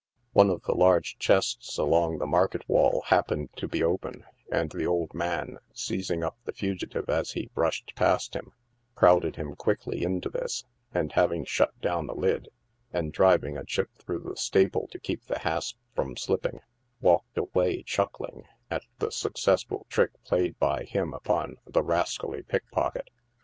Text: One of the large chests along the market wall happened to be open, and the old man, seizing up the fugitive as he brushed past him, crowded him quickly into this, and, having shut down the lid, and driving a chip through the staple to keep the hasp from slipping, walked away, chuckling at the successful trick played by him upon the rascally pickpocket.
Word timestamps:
One 0.33 0.49
of 0.49 0.63
the 0.63 0.73
large 0.73 1.19
chests 1.19 1.77
along 1.77 2.17
the 2.17 2.25
market 2.25 2.67
wall 2.67 3.03
happened 3.09 3.49
to 3.57 3.67
be 3.67 3.83
open, 3.83 4.25
and 4.51 4.71
the 4.71 4.87
old 4.87 5.13
man, 5.13 5.59
seizing 5.75 6.23
up 6.23 6.39
the 6.43 6.51
fugitive 6.53 7.07
as 7.07 7.33
he 7.33 7.51
brushed 7.53 7.93
past 7.95 8.33
him, 8.35 8.51
crowded 8.95 9.35
him 9.35 9.53
quickly 9.55 10.01
into 10.01 10.27
this, 10.27 10.65
and, 10.91 11.11
having 11.11 11.45
shut 11.45 11.79
down 11.81 12.07
the 12.07 12.15
lid, 12.15 12.49
and 12.91 13.13
driving 13.13 13.59
a 13.59 13.63
chip 13.63 13.91
through 13.93 14.21
the 14.23 14.35
staple 14.37 14.87
to 14.87 14.97
keep 14.97 15.25
the 15.25 15.37
hasp 15.37 15.77
from 15.95 16.17
slipping, 16.17 16.61
walked 16.99 17.37
away, 17.37 17.83
chuckling 17.83 18.47
at 18.71 18.85
the 18.97 19.11
successful 19.11 19.85
trick 19.87 20.13
played 20.23 20.57
by 20.57 20.83
him 20.83 21.13
upon 21.13 21.57
the 21.67 21.83
rascally 21.83 22.41
pickpocket. 22.41 23.07